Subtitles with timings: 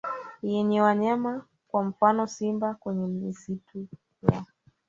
[0.41, 3.87] yenye wanyama kwa mfano simba kwenye misitu
[4.33, 4.43] ya